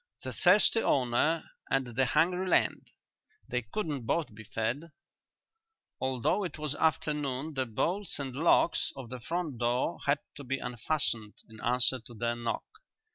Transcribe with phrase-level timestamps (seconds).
[0.23, 2.89] "The thirsty owner and the hungry land:
[3.47, 4.89] they couldn't both be fed."
[5.99, 10.57] Although it was afternoon the bolts and locks of the front door had to be
[10.57, 12.65] unfastened in answer to their knock.